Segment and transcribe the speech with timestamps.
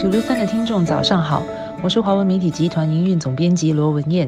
[0.00, 1.42] 九六三的听众早上好，
[1.82, 4.26] 我是华文媒体集团营运总编辑罗文燕。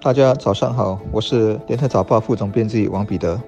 [0.00, 3.40] 大家早上好，我是联合早报副总编辑王彼得。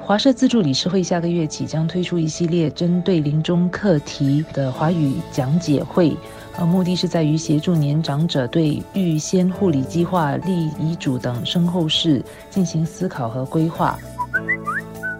[0.00, 6.16] 华社自助理事会下个月起将推出一系列针对临终课题的华语讲解会，
[6.56, 13.96] 呃，目的是在于协助年长者对预先护理计划、立遗嘱等身后事进行思考和规划。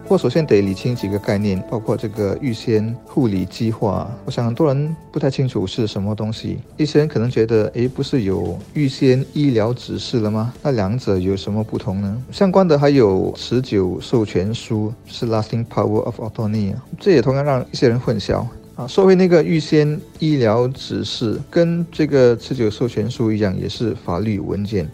[0.07, 4.09] 不过，首先得理清几个概念，包括这个预先护理计划。
[4.23, 6.59] 我想很多人不太清楚是什么东西。
[6.77, 10.53] 一些人可能觉得，诶，不是有预先医疗指示了吗？
[10.63, 12.23] 那两者有什么不同呢？
[12.31, 18.87] 相关的还有持久授权书，是 Lasting Power of Attorney，这也同样让一些人混淆啊。
[18.87, 24.89] 说回那个预先医疗指示，跟这个持久授权书一样，也是法律文件，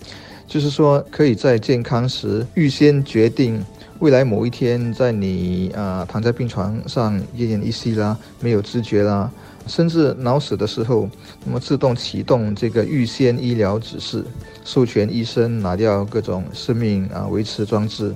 [0.48, 3.64] 就是说可以在健康时预先决定。
[4.04, 9.32] 未来某一天，在你啊躺在病床上奄奄一息啦，没有知觉啦，
[9.66, 11.08] 甚至脑死的时候，
[11.46, 14.26] 那么自动启动这个预先医疗指示，
[14.66, 18.14] 授权医生拿掉各种生命啊维持装置。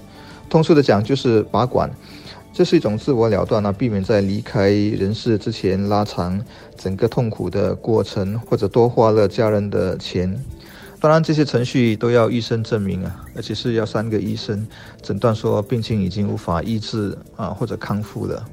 [0.49, 1.89] 通俗的讲，就是拔管。
[2.51, 6.37] 这是一种自我了断啊，避免在离开人世之前拉长
[6.75, 10.37] 整个痛苦的过程，或者多花了家人的钱。
[10.99, 14.67] 当然，这些程序都要医生证明啊，而且是要三个医生
[15.01, 18.43] 诊断说病情已经无法医治啊，或者康复了。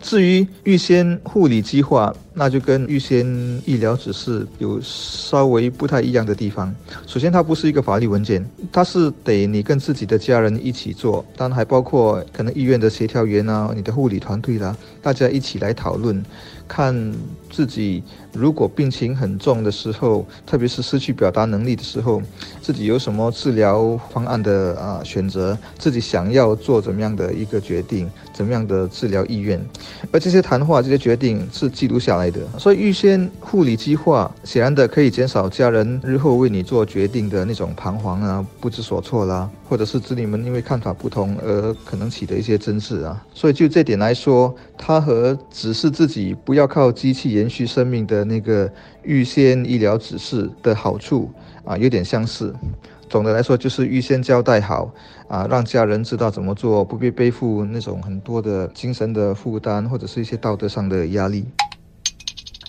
[0.00, 3.26] 至于预先护理计划，那就跟预先
[3.64, 6.72] 医疗指示有稍微不太一样的地方。
[7.06, 16.22] 首先，它不是一个法律文件，它是得你跟自己的家人一起做，当然还包括可能医院的协调员啊，你的护理团队啦，大家一起来讨论，
[16.68, 16.94] 看
[17.50, 18.02] 自己
[18.34, 22.20] 如果病情很重的时候，特别是失去表达能力的时候，
[22.60, 29.58] 自己有什么治疗方案的啊选择，自己想要做怎么样的一个决定，怎么样的治疗意愿，
[30.12, 32.25] 而这些谈话、这些决定是记录下来。
[32.58, 43.22] 所以预先护理计划显然的可以减少家人日后为你做决定的那种彷徨啊、不知所措啦，或者是子女们因为看法不同而可能起的一些争执啊。
[43.34, 48.70] 所以就这点来说，它和指示自己不要靠机器延续生命的那个
[49.02, 51.30] 预先医疗指示的好处
[51.64, 52.54] 啊有点相似。
[53.08, 54.92] 总的来说，就是预先交代好
[55.28, 61.46] 啊，让家人知道怎么做，不必背负那种很多的精神的负担或者是一些道德上的压力。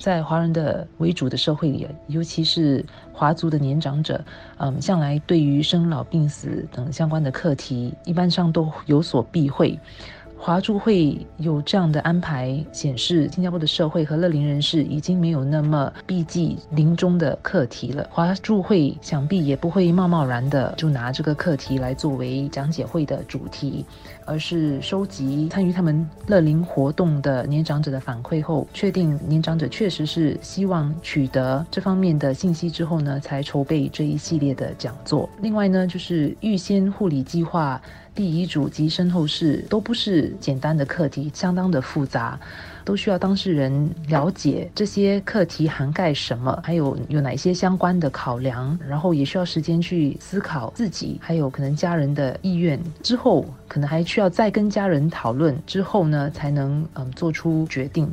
[0.08, 2.82] 在华人的为主的社会里，尤其是
[3.12, 4.24] 华族的年长者，
[4.56, 9.78] 嗯，向来对于生老病死等相关的课题，一般上都有所避讳。
[10.40, 18.08] 华住会有这样的安排，显示新加坡的社会和乐龄人士已经没有那么避忌临终的课题了。
[18.10, 23.84] 华住会想必也不会贸贸然的就拿这个课题来作为讲解会的主题，
[24.26, 35.28] 而是收集参与他们乐龄活动的年长者的反馈后，确定年长者确实是希望取得这方面的信息之后呢，才筹备这一系列的讲座。
[35.42, 37.82] 另外呢，就是预先护理计划。
[38.18, 42.38] 立遗嘱及身后事都不是简单的课题，相当的复杂，
[42.84, 58.12] 都需要当事人了解这些课题涵盖什么，还有有哪些相关的考量，然后也需要时间去思考自己还有可能家人的意愿，之后可能还需要再跟家人讨论，之后呢才能嗯做出决定。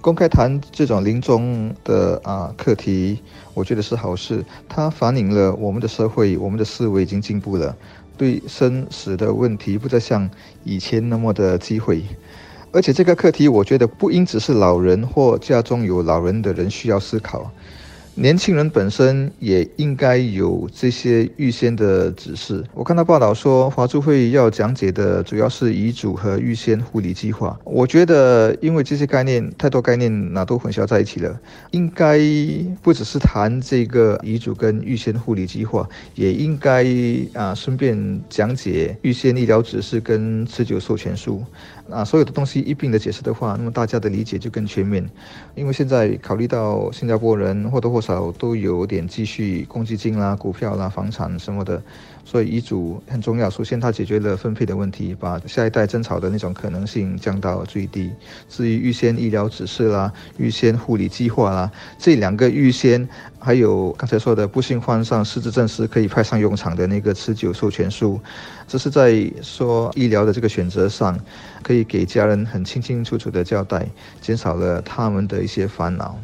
[0.00, 3.20] 公开谈这种临终的啊课题，
[3.54, 7.76] 我觉得是好事，它反映了我们的社会，我们的思维已经进步了。
[8.16, 10.28] 对生死的问题不再像
[10.64, 12.02] 以前那么的忌讳，
[12.72, 17.50] 而且这个课题，我觉得不应只是老人或家中有老人的人需要思考。
[18.18, 22.64] 年轻人本身也应该有这些预先的指示。
[22.72, 27.60] 我看到报道说，华住会要讲解的主要是遗嘱和预先护理计划。
[27.62, 31.38] 我觉得，因为这些概念太多概念，哪都混淆在一起了。
[31.72, 32.18] 应该
[32.82, 36.86] 不只是谈这个遗嘱跟预先护理计划，也应该
[37.34, 41.44] 啊顺便讲解预先医疗指示跟持久授权书。
[41.88, 45.08] 啊，所有的东西一并的解释的话，那么大家的理解就更全面。
[45.54, 51.82] 因为现在考虑到新加坡人或多或少少都有点积蓄、公积金啦、股票啦、房产什么的，
[52.24, 53.50] 所以遗嘱很重要。
[53.50, 58.12] 首先，它解决了分配的问题，把下一代争吵的那种可能性降到最低。
[58.48, 61.68] 至于预先医疗指示啦、预先护理计划啦，
[61.98, 63.08] 这两个预先，
[63.40, 68.20] 还有刚才说的不幸患上失智症时可以派上用场的那个持久授权书，
[68.68, 71.18] 这是在说医疗的这个选择上。
[71.62, 73.84] 可以给家人很清清楚楚的交代，
[74.20, 76.16] 减少了他们的一些烦恼。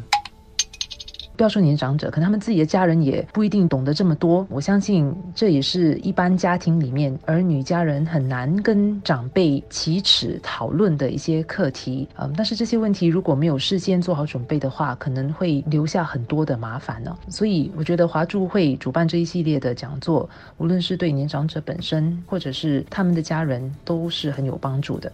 [1.35, 4.45] 不要说年长者，可能他们自己的家人也不一定懂得这么多。
[4.49, 12.07] 我相信这也是一般家庭里面儿女家人很难跟长辈启齿讨论的一些课题。
[12.17, 17.17] 嗯，但是这些问题如果没有事先做好准备的话，可能会留下很多的麻烦呢。
[17.29, 25.11] 所以我觉得华助会主办这一系列的讲座，无论是对年长者本身，或者是他们的家人，都是很有帮助的。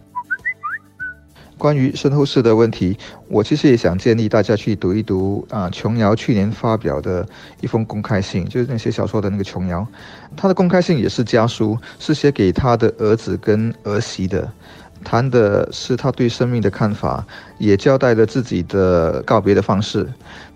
[1.60, 2.98] 关于身后事的问题，
[3.28, 7.28] 我其实也想建议大家去读一读啊，琼瑶去年发表的
[7.60, 9.86] 一封公开信，就是那写小说的那个琼瑶，
[10.38, 14.50] 他的公开信也是家书，是写给他的儿子跟儿媳的，
[15.04, 17.26] 谈的是他对生命的看法，
[17.58, 20.08] 也交代了自己的告别的方式，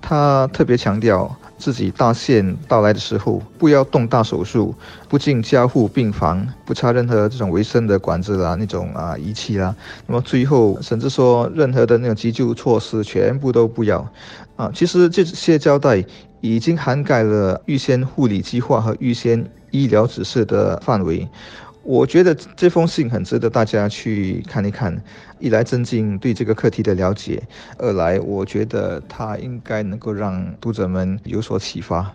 [0.01, 1.36] 他特别强调。
[1.56, 4.75] 自己大限到来的时候，不要动大手术，
[5.07, 9.74] 不进加护病房，不插任何这种维生的管子啦，那种啊仪器啦。
[10.06, 14.06] 那么最后，甚至说任何的那种急救措施，全部都不要。
[14.57, 16.04] 啊，其实这些交代
[16.42, 21.25] 已经涵盖了预先护理计划和预先医疗指示的范围。
[21.83, 25.03] 我觉得这封信很值得大家去看一看，
[25.38, 27.44] 一来增进对这个课题的了解，
[27.77, 32.13] 二来我觉得它应该能够让读者们有所启发。